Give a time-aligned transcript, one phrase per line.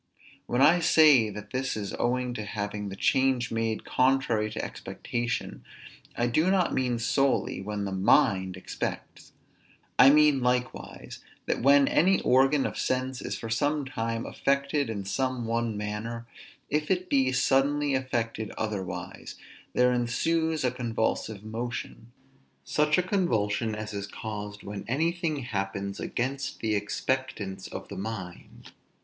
[0.47, 5.63] When I say that this is owing to having the change made contrary to expectation;
[6.17, 9.33] I do not mean solely, when the mind expects.
[9.99, 15.05] I mean likewise, that when any organ of sense is for some time affected in
[15.05, 16.25] some one manner,
[16.67, 19.35] if it be suddenly affected otherwise,
[19.73, 22.11] there ensues a convulsive motion;
[22.63, 28.71] such a convulsion as is caused when anything happens against the expectance of the mind.